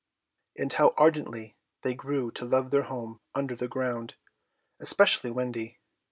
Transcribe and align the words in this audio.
And 0.57 0.73
how 0.73 0.95
ardently 0.97 1.57
they 1.83 1.93
grew 1.93 2.31
to 2.31 2.43
love 2.43 2.71
their 2.71 2.85
home 2.89 3.19
under 3.35 3.55
the 3.55 3.67
ground; 3.67 4.15
especially 4.79 5.29
Wendy. 5.29 5.77